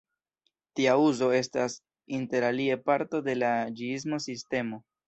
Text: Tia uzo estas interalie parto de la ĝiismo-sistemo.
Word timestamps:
Tia 0.79 0.95
uzo 1.09 1.27
estas 1.41 1.75
interalie 2.21 2.81
parto 2.89 3.25
de 3.31 3.41
la 3.45 3.57
ĝiismo-sistemo. 3.81 4.87